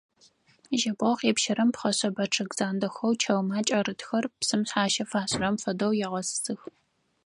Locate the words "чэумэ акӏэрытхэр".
3.21-4.25